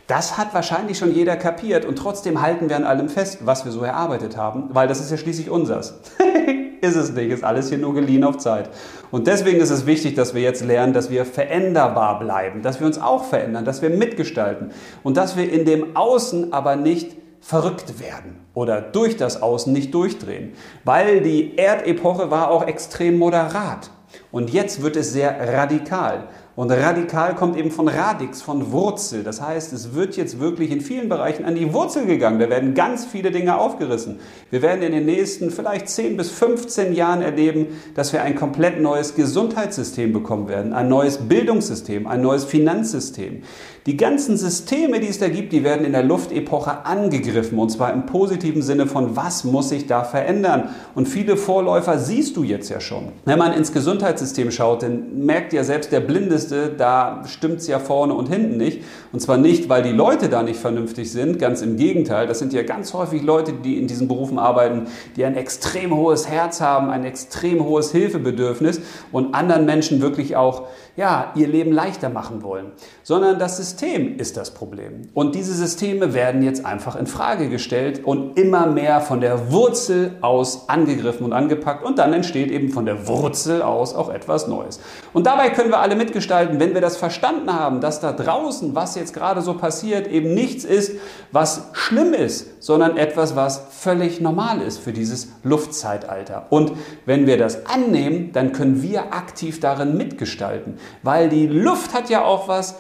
Das 0.10 0.40
hat 0.40 0.56
wahrscheinlich 0.56 0.98
schon 0.98 1.14
jeder 1.14 1.36
kapiert 1.36 1.86
und 1.86 1.96
trotzdem 1.96 2.42
halten 2.42 2.68
wir 2.68 2.76
an 2.76 2.84
allem 2.84 3.10
fest, 3.10 3.42
was 3.46 3.64
wir 3.64 3.72
so 3.72 3.84
erarbeitet 3.84 4.38
haben, 4.38 4.70
weil 4.74 4.88
das 4.88 5.00
ist 5.00 5.12
ja 5.12 5.18
schließlich 5.18 5.52
unsers. 5.52 6.00
ist 6.82 6.96
es 6.96 7.12
nicht, 7.12 7.30
ist 7.30 7.44
alles 7.44 7.70
hier 7.70 7.78
nur 7.78 7.94
geliehen 7.94 8.24
auf 8.24 8.40
Zeit. 8.40 8.72
Und 9.12 9.28
deswegen 9.28 9.60
ist 9.60 9.70
es 9.70 9.86
wichtig, 9.86 10.16
dass 10.16 10.34
wir 10.34 10.42
jetzt 10.42 10.66
lernen, 10.66 10.94
dass 10.94 11.12
wir 11.12 11.26
veränderbar 11.26 12.18
bleiben, 12.18 12.64
dass 12.64 12.80
wir 12.80 12.88
uns 12.88 13.00
auch 13.00 13.24
verändern, 13.24 13.66
dass 13.66 13.84
wir 13.84 13.92
mitgestalten 13.92 14.72
und 15.04 15.16
dass 15.16 15.38
wir 15.38 15.52
in 15.54 15.66
dem 15.66 15.96
Außen 15.96 16.54
aber 16.54 16.76
nicht 16.76 17.16
verrückt 17.40 18.00
werden 18.00 18.38
oder 18.56 18.82
durch 18.82 19.16
das 19.16 19.44
Außen 19.44 19.72
nicht 19.72 19.94
durchdrehen, 19.94 20.54
weil 20.86 21.22
die 21.22 21.56
Erdepoche 21.56 22.32
war 22.32 22.50
auch 22.50 22.66
extrem 22.66 23.20
moderat 23.20 23.92
und 24.32 24.50
jetzt 24.50 24.82
wird 24.82 24.96
es 24.96 25.14
sehr 25.14 25.54
radikal. 25.54 26.24
Und 26.60 26.72
radikal 26.72 27.36
kommt 27.36 27.56
eben 27.56 27.72
von 27.72 27.88
Radix, 27.88 28.42
von 28.42 28.74
Wurzel. 28.74 29.24
Das 29.24 29.42
heißt, 29.42 29.72
es 29.72 29.94
wird 29.94 30.18
jetzt 30.18 30.42
wirklich 30.42 30.72
in 30.72 30.82
vielen 30.82 31.08
Bereichen 31.08 31.46
an 31.46 31.56
die 31.56 31.72
Wurzel 31.72 32.06
gegangen. 32.06 32.38
Da 32.38 32.50
werden 32.50 32.74
ganz 32.74 33.06
viele 33.06 33.32
Dinge 33.32 33.58
aufgerissen. 33.58 34.20
Wir 34.52 34.62
werden 34.62 34.82
in 34.82 34.92
den 34.92 35.06
nächsten 35.06 35.52
vielleicht 35.52 35.88
10 35.88 36.18
bis 36.18 36.30
15 36.32 36.94
Jahren 36.94 37.22
erleben, 37.22 37.68
dass 37.96 38.12
wir 38.12 38.24
ein 38.24 38.36
komplett 38.36 38.82
neues 38.82 39.16
Gesundheitssystem 39.16 40.12
bekommen 40.12 40.50
werden, 40.50 40.74
ein 40.74 40.90
neues 40.90 41.20
Bildungssystem, 41.30 42.06
ein 42.08 42.22
neues 42.22 42.44
Finanzsystem. 42.44 43.44
Die 43.86 43.96
ganzen 43.96 44.38
Systeme, 44.38 45.00
die 45.00 45.08
es 45.08 45.20
da 45.20 45.30
gibt, 45.30 45.54
die 45.54 45.64
werden 45.64 45.86
in 45.86 45.94
der 45.94 46.04
Luftepoche 46.04 46.86
angegriffen 46.86 47.58
und 47.58 47.70
zwar 47.70 47.94
im 47.94 48.06
positiven 48.06 48.62
Sinne 48.62 48.86
von, 48.86 49.16
was 49.16 49.46
muss 49.46 49.70
sich 49.70 49.88
da 49.88 50.04
verändern? 50.04 50.70
Und 50.94 51.08
viele 51.08 51.38
Vorläufer 51.38 51.98
siehst 51.98 52.36
du 52.36 52.44
jetzt 52.44 52.70
ja 52.70 52.82
schon. 52.82 53.14
Wenn 53.24 53.40
man 53.40 53.54
ins 53.54 53.72
Gesundheitssystem 53.72 54.52
schaut, 54.52 54.84
dann 54.84 55.26
merkt 55.26 55.54
ja 55.54 55.64
selbst 55.64 55.94
der 55.94 56.02
Blindeste, 56.02 56.49
da 56.52 57.24
stimmt 57.26 57.60
es 57.60 57.68
ja 57.68 57.80
vorne 57.80 58.14
und 58.14 58.28
hinten 58.28 58.58
nicht. 58.58 58.84
Und 59.12 59.20
zwar 59.20 59.38
nicht, 59.38 59.70
weil 59.70 59.84
die 59.84 59.92
Leute 59.92 60.30
da 60.30 60.44
nicht 60.44 60.60
vernünftig 60.60 61.12
sind, 61.12 61.40
ganz 61.40 61.62
im 61.62 61.78
Gegenteil. 61.78 62.28
Das 62.28 62.40
sind 62.40 62.54
ja 62.54 62.64
ganz 62.64 62.94
häufig 62.94 63.24
Leute, 63.24 63.54
die 63.54 63.78
in 63.78 63.88
diesen 63.88 64.08
Berufen 64.08 64.40
arbeiten, 64.40 64.88
die 65.16 65.26
ein 65.26 65.36
extrem 65.36 65.96
hohes 65.96 66.30
Herz 66.30 66.62
haben, 66.62 66.90
ein 66.90 67.06
extrem 67.06 67.64
hohes 67.64 67.92
Hilfebedürfnis 67.92 68.82
und 69.12 69.34
anderen 69.34 69.66
Menschen 69.66 70.02
wirklich 70.02 70.36
auch 70.36 70.68
ja, 71.00 71.32
ihr 71.34 71.48
Leben 71.48 71.72
leichter 71.72 72.10
machen 72.10 72.44
wollen, 72.44 72.74
sondern 73.04 73.40
das 73.40 73.56
System 73.56 74.20
ist 74.20 74.36
das 74.36 74.54
Problem. 74.54 75.04
Und 75.14 75.34
diese 75.34 75.54
Systeme 75.54 76.14
werden 76.14 76.44
jetzt 76.44 76.66
einfach 76.66 76.98
in 76.98 77.08
Frage 77.08 77.48
gestellt 77.48 78.04
und 78.04 78.38
immer 78.38 78.68
mehr 78.68 79.00
von 79.00 79.22
der 79.22 79.50
Wurzel 79.50 80.18
aus 80.20 80.68
angegriffen 80.68 81.24
und 81.24 81.32
angepackt 81.32 81.86
und 81.86 82.00
dann 82.00 82.12
entsteht 82.12 82.52
eben 82.52 82.68
von 82.68 82.86
der 82.86 83.08
Wurzel 83.08 83.62
aus 83.62 83.96
auch 83.96 84.10
etwas 84.10 84.50
Neues. 84.50 84.82
Und 85.14 85.26
dabei 85.26 85.52
können 85.52 85.70
wir 85.70 85.80
alle 85.80 85.96
mitgestalten, 85.96 86.60
wenn 86.60 86.74
wir 86.74 86.82
das 86.82 86.98
verstanden 86.98 87.54
haben, 87.54 87.80
dass 87.80 88.02
da 88.02 88.12
draußen, 88.12 88.76
was 88.76 88.96
jetzt 88.96 89.14
gerade 89.14 89.42
so 89.42 89.54
passiert, 89.54 90.06
eben 90.06 90.34
nichts 90.34 90.66
ist, 90.66 90.98
was 91.32 91.70
schlimm 91.74 92.14
ist, 92.14 92.64
sondern 92.64 92.98
etwas, 92.98 93.36
was 93.36 93.62
völlig 93.72 94.20
normal 94.20 94.62
ist 94.62 94.80
für 94.80 94.94
dieses 94.94 95.30
Luftzeitalter. 95.44 96.48
Und 96.50 96.74
wenn 97.06 97.28
wir 97.28 97.38
das 97.38 97.66
annehmen, 97.66 98.32
dann 98.34 98.52
können 98.52 98.82
wir 98.82 99.14
aktiv 99.14 99.60
darin 99.60 99.96
mitgestalten 99.98 100.78
weil 101.04 101.30
die 101.30 101.48
Luft 101.48 101.94
hat 101.94 102.10
ja 102.10 102.24
auch 102.24 102.48
was 102.48 102.76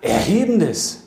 Erhebendes. 0.00 1.05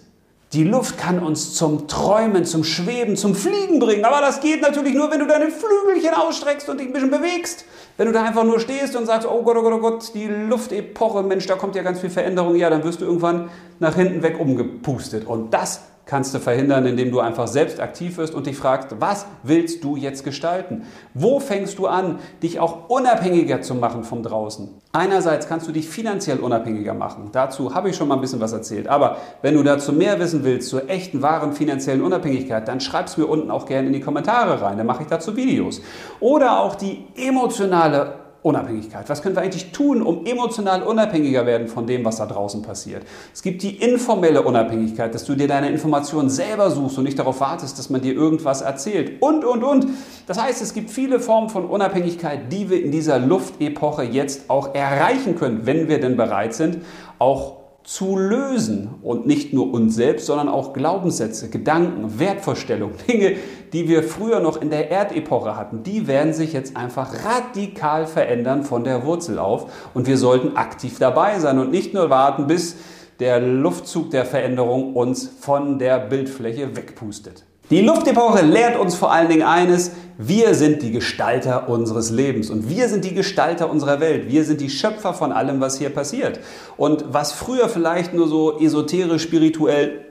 Die 0.51 0.63
Luft 0.63 0.97
kann 0.97 1.19
uns 1.19 1.53
zum 1.53 1.87
Träumen, 1.87 2.43
zum 2.43 2.63
Schweben, 2.63 3.15
zum 3.15 3.35
Fliegen 3.35 3.77
bringen. 3.77 4.03
Aber 4.03 4.19
das 4.19 4.41
geht 4.41 4.63
natürlich 4.63 4.95
nur, 4.95 5.11
wenn 5.11 5.19
du 5.19 5.27
deine 5.27 5.51
Flügelchen 5.51 6.15
ausstreckst 6.15 6.67
und 6.69 6.79
dich 6.79 6.87
ein 6.87 6.93
bisschen 6.93 7.11
bewegst. 7.11 7.65
Wenn 7.97 8.07
du 8.07 8.13
da 8.13 8.23
einfach 8.23 8.43
nur 8.43 8.59
stehst 8.59 8.95
und 8.95 9.05
sagst, 9.05 9.27
oh 9.29 9.43
Gott, 9.43 9.57
oh 9.57 9.61
Gott, 9.61 9.73
oh 9.73 9.79
Gott, 9.79 10.11
die 10.15 10.25
Luftepoche, 10.25 11.21
Mensch, 11.21 11.45
da 11.45 11.53
kommt 11.53 11.75
ja 11.75 11.83
ganz 11.83 11.99
viel 11.99 12.09
Veränderung. 12.09 12.55
Ja, 12.55 12.71
dann 12.71 12.83
wirst 12.83 12.99
du 13.01 13.05
irgendwann 13.05 13.51
nach 13.77 13.93
hinten 13.93 14.23
weg 14.23 14.39
umgepustet. 14.39 15.27
Und 15.27 15.53
das 15.53 15.81
kannst 16.07 16.33
du 16.33 16.39
verhindern, 16.39 16.87
indem 16.87 17.11
du 17.11 17.19
einfach 17.19 17.47
selbst 17.47 17.79
aktiv 17.79 18.17
wirst 18.17 18.33
und 18.33 18.47
dich 18.47 18.57
fragst, 18.57 18.95
was 18.99 19.27
willst 19.43 19.83
du 19.83 19.97
jetzt 19.97 20.23
gestalten? 20.23 20.87
Wo 21.13 21.39
fängst 21.39 21.77
du 21.77 21.85
an, 21.85 22.17
dich 22.41 22.59
auch 22.59 22.89
unabhängiger 22.89 23.61
zu 23.61 23.75
machen 23.75 24.03
vom 24.03 24.23
draußen? 24.23 24.78
Einerseits 24.91 25.47
kannst 25.47 25.67
du 25.67 25.71
dich 25.71 25.87
finanziell 25.87 26.39
unabhängiger 26.39 26.95
machen. 26.95 27.29
Dazu 27.31 27.75
habe 27.75 27.91
ich 27.91 27.95
schon 27.95 28.07
mal 28.07 28.15
ein 28.15 28.21
bisschen 28.21 28.39
was 28.39 28.53
erzählt. 28.53 28.87
Aber 28.87 29.17
wenn 29.43 29.53
du 29.53 29.61
dazu 29.61 29.93
mehr 29.93 30.19
wissen 30.19 30.43
willst, 30.43 30.67
zur 30.67 30.89
echten, 30.89 31.21
wahren 31.21 31.53
finanziellen 31.53 32.01
Unabhängigkeit, 32.01 32.67
dann 32.67 32.81
schreib 32.81 33.05
es 33.05 33.15
mir 33.15 33.27
unten 33.27 33.51
auch 33.51 33.67
gerne 33.67 33.87
in 33.87 33.93
die 33.93 33.99
Kommentare 33.99 34.59
rein. 34.61 34.77
Dann 34.77 34.87
mache 34.87 35.03
ich 35.03 35.07
dazu 35.07 35.35
Videos. 35.35 35.81
Oder 36.19 36.59
auch 36.59 36.73
die 36.73 37.05
emotionale 37.15 38.15
Unabhängigkeit. 38.41 39.09
Was 39.09 39.21
können 39.21 39.35
wir 39.35 39.41
eigentlich 39.41 39.71
tun, 39.71 40.01
um 40.01 40.25
emotional 40.25 40.83
unabhängiger 40.83 41.45
werden 41.45 41.67
von 41.67 41.85
dem, 41.85 42.05
was 42.05 42.17
da 42.17 42.25
draußen 42.25 42.61
passiert? 42.61 43.03
Es 43.33 43.41
gibt 43.41 43.63
die 43.63 43.75
informelle 43.75 44.41
Unabhängigkeit, 44.41 45.13
dass 45.13 45.25
du 45.25 45.35
dir 45.35 45.47
deine 45.47 45.69
Informationen 45.69 46.29
selber 46.29 46.71
suchst 46.71 46.97
und 46.97 47.03
nicht 47.03 47.19
darauf 47.19 47.41
wartest, 47.41 47.77
dass 47.77 47.89
man 47.89 48.01
dir 48.01 48.13
irgendwas 48.13 48.61
erzählt. 48.61 49.21
Und, 49.21 49.43
und, 49.43 49.63
und. 49.63 49.87
Das 50.25 50.41
heißt, 50.41 50.61
es 50.61 50.73
gibt 50.73 50.89
viele 50.89 51.19
Formen 51.19 51.49
von 51.49 51.65
Unabhängigkeit, 51.65 52.51
die 52.51 52.69
wir 52.69 52.83
in 52.83 52.91
dieser 52.91 53.19
Luftepoche 53.19 54.03
jetzt 54.03 54.49
auch 54.49 54.73
erreichen 54.73 55.35
können, 55.35 55.65
wenn 55.65 55.89
wir 55.89 55.99
denn 55.99 56.15
bereit 56.15 56.53
sind, 56.53 56.79
auch 57.17 57.58
zu 57.89 58.15
lösen 58.15 58.91
und 59.01 59.25
nicht 59.25 59.51
nur 59.51 59.73
uns 59.73 59.95
selbst, 59.95 60.27
sondern 60.27 60.47
auch 60.47 60.73
Glaubenssätze, 60.73 61.49
Gedanken, 61.49 62.19
Wertvorstellungen, 62.19 62.93
Dinge, 63.07 63.37
die 63.73 63.89
wir 63.89 64.03
früher 64.03 64.41
noch 64.41 64.61
in 64.61 64.69
der 64.69 64.91
Erdepoche 64.91 65.55
hatten, 65.55 65.81
die 65.81 66.05
werden 66.05 66.31
sich 66.31 66.53
jetzt 66.53 66.77
einfach 66.77 67.11
radikal 67.25 68.05
verändern 68.05 68.63
von 68.63 68.83
der 68.83 69.05
Wurzel 69.05 69.39
auf 69.39 69.89
und 69.95 70.05
wir 70.05 70.19
sollten 70.19 70.55
aktiv 70.55 70.99
dabei 70.99 71.39
sein 71.39 71.57
und 71.57 71.71
nicht 71.71 71.95
nur 71.95 72.11
warten, 72.11 72.45
bis 72.45 72.75
der 73.19 73.39
Luftzug 73.39 74.11
der 74.11 74.23
Veränderung 74.23 74.93
uns 74.93 75.27
von 75.27 75.79
der 75.79 75.97
Bildfläche 75.97 76.75
wegpustet. 76.75 77.43
Die 77.69 77.81
Luftepoche 77.81 78.43
lehrt 78.43 78.79
uns 78.79 78.95
vor 78.95 79.11
allen 79.11 79.29
Dingen 79.29 79.43
eines, 79.43 79.91
wir 80.17 80.55
sind 80.55 80.81
die 80.81 80.91
Gestalter 80.91 81.69
unseres 81.69 82.09
Lebens 82.09 82.49
und 82.49 82.67
wir 82.67 82.89
sind 82.89 83.05
die 83.05 83.13
Gestalter 83.13 83.69
unserer 83.69 83.99
Welt. 83.99 84.27
Wir 84.27 84.43
sind 84.43 84.59
die 84.59 84.71
Schöpfer 84.71 85.13
von 85.13 85.31
allem, 85.31 85.61
was 85.61 85.77
hier 85.77 85.91
passiert. 85.91 86.39
Und 86.77 87.05
was 87.13 87.31
früher 87.31 87.69
vielleicht 87.69 88.13
nur 88.13 88.27
so 88.27 88.59
esoterisch, 88.59 89.21
spirituell, 89.21 90.05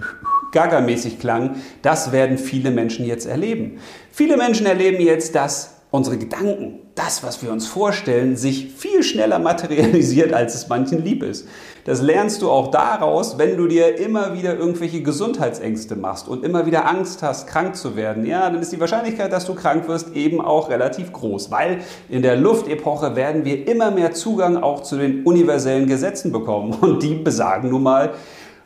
gagamäßig 0.52 1.18
klang, 1.18 1.56
das 1.82 2.12
werden 2.12 2.38
viele 2.38 2.70
Menschen 2.70 3.04
jetzt 3.04 3.26
erleben. 3.26 3.80
Viele 4.12 4.36
Menschen 4.36 4.64
erleben 4.64 5.02
jetzt, 5.02 5.34
dass 5.34 5.74
unsere 5.90 6.16
Gedanken, 6.16 6.78
das, 6.98 7.22
was 7.22 7.42
wir 7.42 7.52
uns 7.52 7.66
vorstellen, 7.66 8.36
sich 8.36 8.72
viel 8.76 9.02
schneller 9.02 9.38
materialisiert, 9.38 10.32
als 10.32 10.54
es 10.54 10.68
manchen 10.68 11.04
lieb 11.04 11.22
ist. 11.22 11.46
Das 11.84 12.02
lernst 12.02 12.42
du 12.42 12.50
auch 12.50 12.70
daraus, 12.70 13.38
wenn 13.38 13.56
du 13.56 13.66
dir 13.66 13.98
immer 13.98 14.34
wieder 14.34 14.58
irgendwelche 14.58 15.00
Gesundheitsängste 15.00 15.96
machst 15.96 16.28
und 16.28 16.44
immer 16.44 16.66
wieder 16.66 16.86
Angst 16.86 17.22
hast, 17.22 17.46
krank 17.46 17.76
zu 17.76 17.96
werden. 17.96 18.26
Ja, 18.26 18.50
dann 18.50 18.60
ist 18.60 18.72
die 18.72 18.80
Wahrscheinlichkeit, 18.80 19.32
dass 19.32 19.46
du 19.46 19.54
krank 19.54 19.88
wirst, 19.88 20.14
eben 20.14 20.40
auch 20.40 20.68
relativ 20.68 21.12
groß, 21.12 21.50
weil 21.50 21.78
in 22.10 22.22
der 22.22 22.36
Luftepoche 22.36 23.16
werden 23.16 23.44
wir 23.44 23.66
immer 23.66 23.90
mehr 23.90 24.12
Zugang 24.12 24.56
auch 24.56 24.82
zu 24.82 24.96
den 24.96 25.22
universellen 25.22 25.86
Gesetzen 25.86 26.32
bekommen. 26.32 26.74
Und 26.80 27.02
die 27.02 27.14
besagen 27.14 27.70
nun 27.70 27.84
mal, 27.84 28.10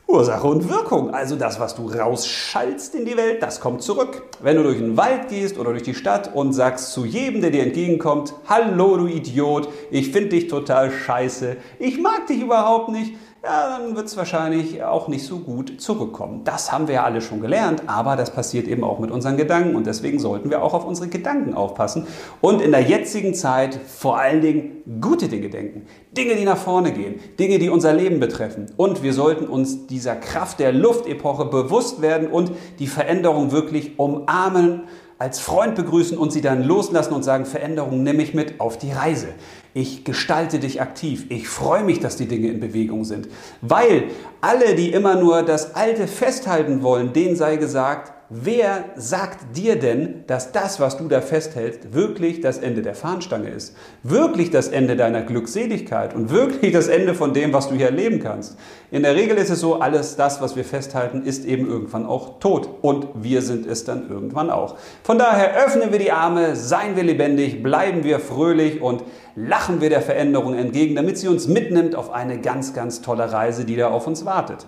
Ursache 0.06 0.46
und 0.46 0.68
Wirkung. 0.68 1.14
Also 1.14 1.36
das, 1.36 1.58
was 1.58 1.74
du 1.74 1.86
rausschallst 1.88 2.94
in 2.94 3.04
die 3.04 3.16
Welt, 3.16 3.42
das 3.42 3.60
kommt 3.60 3.82
zurück. 3.82 4.22
Wenn 4.42 4.56
du 4.56 4.62
durch 4.62 4.78
den 4.78 4.96
Wald 4.96 5.28
gehst 5.28 5.58
oder 5.58 5.70
durch 5.70 5.84
die 5.84 5.94
Stadt 5.94 6.34
und 6.34 6.52
sagst 6.52 6.92
zu 6.92 7.04
jedem, 7.04 7.40
der 7.40 7.50
dir 7.50 7.62
entgegenkommt, 7.62 8.34
hallo 8.46 8.96
du 8.96 9.06
Idiot, 9.06 9.68
ich 9.90 10.10
finde 10.10 10.30
dich 10.30 10.48
total 10.48 10.90
scheiße, 10.90 11.56
ich 11.78 11.98
mag 11.98 12.26
dich 12.26 12.40
überhaupt 12.40 12.90
nicht, 12.90 13.14
ja, 13.44 13.76
dann 13.76 13.96
wird 13.96 14.06
es 14.06 14.16
wahrscheinlich 14.16 14.84
auch 14.84 15.08
nicht 15.08 15.26
so 15.26 15.40
gut 15.40 15.80
zurückkommen. 15.80 16.44
Das 16.44 16.70
haben 16.70 16.86
wir 16.86 16.94
ja 16.94 17.04
alle 17.04 17.20
schon 17.20 17.40
gelernt, 17.40 17.82
aber 17.88 18.14
das 18.14 18.32
passiert 18.32 18.68
eben 18.68 18.84
auch 18.84 19.00
mit 19.00 19.10
unseren 19.10 19.36
Gedanken 19.36 19.74
und 19.74 19.86
deswegen 19.86 20.20
sollten 20.20 20.48
wir 20.48 20.62
auch 20.62 20.74
auf 20.74 20.84
unsere 20.84 21.08
Gedanken 21.08 21.54
aufpassen 21.54 22.06
und 22.40 22.62
in 22.62 22.70
der 22.70 22.82
jetzigen 22.82 23.34
Zeit 23.34 23.74
vor 23.74 24.18
allen 24.18 24.42
Dingen 24.42 25.00
gute 25.00 25.26
Dinge 25.26 25.50
denken. 25.50 25.86
Dinge, 26.16 26.36
die 26.36 26.44
nach 26.44 26.56
vorne 26.56 26.92
gehen, 26.92 27.18
Dinge, 27.40 27.58
die 27.58 27.68
unser 27.68 27.92
Leben 27.92 28.20
betreffen. 28.20 28.66
Und 28.76 29.02
wir 29.02 29.12
sollten 29.12 29.46
uns 29.46 29.88
dieser 29.88 30.14
Kraft 30.14 30.60
der 30.60 30.72
Luftepoche 30.72 31.46
bewusst 31.46 32.00
werden 32.00 32.28
und 32.28 32.52
die 32.78 32.86
Veränderung 32.86 33.50
wirklich 33.50 33.98
umarmen 33.98 34.82
als 35.22 35.38
Freund 35.38 35.76
begrüßen 35.76 36.18
und 36.18 36.32
sie 36.32 36.40
dann 36.40 36.64
loslassen 36.64 37.14
und 37.14 37.22
sagen, 37.22 37.46
Veränderung 37.46 38.02
nehme 38.02 38.24
ich 38.24 38.34
mit 38.34 38.60
auf 38.60 38.76
die 38.76 38.90
Reise. 38.90 39.28
Ich 39.72 40.04
gestalte 40.04 40.58
dich 40.58 40.82
aktiv. 40.82 41.26
Ich 41.28 41.48
freue 41.48 41.84
mich, 41.84 42.00
dass 42.00 42.16
die 42.16 42.26
Dinge 42.26 42.48
in 42.48 42.58
Bewegung 42.58 43.04
sind. 43.04 43.28
Weil 43.60 44.08
alle, 44.40 44.74
die 44.74 44.92
immer 44.92 45.14
nur 45.14 45.44
das 45.44 45.76
Alte 45.76 46.08
festhalten 46.08 46.82
wollen, 46.82 47.12
denen 47.12 47.36
sei 47.36 47.56
gesagt, 47.56 48.12
Wer 48.34 48.86
sagt 48.96 49.58
dir 49.58 49.78
denn, 49.78 50.24
dass 50.26 50.52
das, 50.52 50.80
was 50.80 50.96
du 50.96 51.06
da 51.06 51.20
festhältst, 51.20 51.92
wirklich 51.92 52.40
das 52.40 52.56
Ende 52.56 52.80
der 52.80 52.94
Fahnenstange 52.94 53.50
ist? 53.50 53.76
Wirklich 54.02 54.50
das 54.50 54.68
Ende 54.68 54.96
deiner 54.96 55.20
Glückseligkeit 55.20 56.14
und 56.14 56.30
wirklich 56.30 56.72
das 56.72 56.88
Ende 56.88 57.14
von 57.14 57.34
dem, 57.34 57.52
was 57.52 57.68
du 57.68 57.74
hier 57.74 57.88
erleben 57.88 58.20
kannst? 58.20 58.56
In 58.90 59.02
der 59.02 59.16
Regel 59.16 59.36
ist 59.36 59.50
es 59.50 59.60
so, 59.60 59.80
alles 59.80 60.16
das, 60.16 60.40
was 60.40 60.56
wir 60.56 60.64
festhalten, 60.64 61.24
ist 61.24 61.44
eben 61.44 61.68
irgendwann 61.68 62.06
auch 62.06 62.38
tot. 62.38 62.70
Und 62.80 63.08
wir 63.16 63.42
sind 63.42 63.66
es 63.66 63.84
dann 63.84 64.08
irgendwann 64.08 64.48
auch. 64.48 64.76
Von 65.02 65.18
daher 65.18 65.66
öffnen 65.66 65.92
wir 65.92 65.98
die 65.98 66.12
Arme, 66.12 66.56
seien 66.56 66.96
wir 66.96 67.02
lebendig, 67.02 67.62
bleiben 67.62 68.02
wir 68.02 68.18
fröhlich 68.18 68.80
und 68.80 69.04
lachen 69.36 69.82
wir 69.82 69.90
der 69.90 70.00
Veränderung 70.00 70.54
entgegen, 70.54 70.94
damit 70.94 71.18
sie 71.18 71.28
uns 71.28 71.48
mitnimmt 71.48 71.94
auf 71.94 72.10
eine 72.10 72.40
ganz, 72.40 72.72
ganz 72.72 73.02
tolle 73.02 73.30
Reise, 73.30 73.66
die 73.66 73.76
da 73.76 73.90
auf 73.90 74.06
uns 74.06 74.24
wartet. 74.24 74.66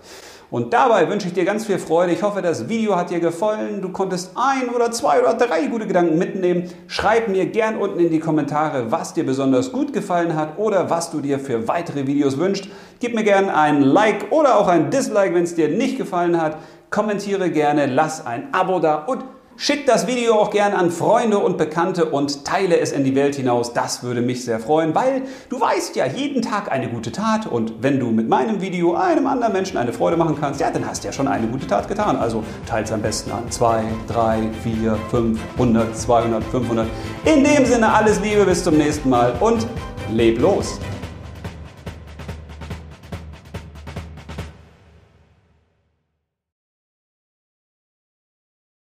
Und 0.50 0.72
dabei 0.72 1.08
wünsche 1.08 1.26
ich 1.26 1.32
dir 1.32 1.44
ganz 1.44 1.66
viel 1.66 1.78
Freude. 1.78 2.12
Ich 2.12 2.22
hoffe, 2.22 2.42
das 2.42 2.68
Video 2.68 2.96
hat 2.96 3.10
dir 3.10 3.20
gefallen. 3.20 3.82
Du 3.82 3.88
konntest 3.90 4.32
ein 4.36 4.68
oder 4.68 4.90
zwei 4.92 5.20
oder 5.20 5.34
drei 5.34 5.66
gute 5.66 5.86
Gedanken 5.86 6.18
mitnehmen. 6.18 6.70
Schreib 6.86 7.28
mir 7.28 7.46
gern 7.46 7.76
unten 7.76 7.98
in 7.98 8.10
die 8.10 8.20
Kommentare, 8.20 8.92
was 8.92 9.14
dir 9.14 9.24
besonders 9.24 9.72
gut 9.72 9.92
gefallen 9.92 10.36
hat 10.36 10.58
oder 10.58 10.90
was 10.90 11.10
du 11.10 11.20
dir 11.20 11.38
für 11.38 11.66
weitere 11.66 12.06
Videos 12.06 12.38
wünschst. 12.38 12.68
Gib 13.00 13.14
mir 13.14 13.24
gern 13.24 13.48
ein 13.48 13.80
Like 13.80 14.30
oder 14.30 14.58
auch 14.58 14.68
ein 14.68 14.90
Dislike, 14.90 15.34
wenn 15.34 15.44
es 15.44 15.54
dir 15.54 15.68
nicht 15.68 15.98
gefallen 15.98 16.40
hat. 16.40 16.58
Kommentiere 16.90 17.50
gerne, 17.50 17.86
lass 17.86 18.24
ein 18.24 18.48
Abo 18.52 18.78
da 18.78 18.96
und 18.96 19.24
Schick 19.56 19.87
das 19.87 20.08
Video 20.08 20.34
auch 20.34 20.50
gern 20.50 20.73
an 20.73 20.90
Freunde 20.90 21.38
und 21.38 21.58
Bekannte 21.58 22.06
und 22.06 22.44
teile 22.44 22.80
es 22.80 22.90
in 22.90 23.04
die 23.04 23.14
Welt 23.14 23.37
hinaus. 23.37 23.73
Das 23.73 24.02
würde 24.02 24.20
mich 24.20 24.44
sehr 24.44 24.58
freuen, 24.58 24.96
weil 24.96 25.23
du 25.49 25.61
weißt 25.61 25.94
ja, 25.94 26.06
jeden 26.06 26.42
Tag 26.42 26.73
eine 26.73 26.88
gute 26.88 27.12
Tat 27.12 27.46
und 27.46 27.75
wenn 27.80 28.00
du 28.00 28.11
mit 28.11 28.28
meinem 28.28 28.61
Video 28.61 28.96
einem 28.96 29.28
anderen 29.28 29.52
Menschen 29.52 29.78
eine 29.78 29.92
Freude 29.92 30.16
machen 30.16 30.37
kannst, 30.40 30.61
ja, 30.61 30.73
dann 30.73 30.84
hast 30.84 31.04
du 31.04 31.08
ja 31.08 31.12
schon 31.12 31.28
eine 31.28 31.46
gute 31.46 31.68
Tat 31.68 31.87
getan. 31.87 32.16
Also 32.16 32.42
teils 32.66 32.90
am 32.90 33.00
besten 33.00 33.30
an 33.30 33.49
2, 33.49 33.84
3, 34.08 34.50
4, 34.64 34.99
5, 35.12 35.40
100, 35.52 35.96
200, 35.99 36.44
500. 36.44 36.88
In 37.25 37.44
dem 37.44 37.64
Sinne 37.64 37.92
alles 37.92 38.20
Liebe, 38.20 38.44
bis 38.44 38.64
zum 38.64 38.76
nächsten 38.76 39.08
Mal 39.08 39.34
und 39.38 39.68
leb 40.11 40.40
los! 40.40 40.80